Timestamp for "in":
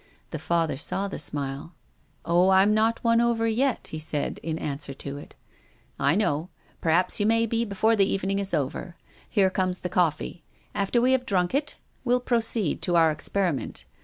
4.41-4.57